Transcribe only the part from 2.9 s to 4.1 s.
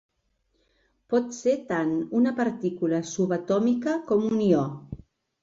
subatòmica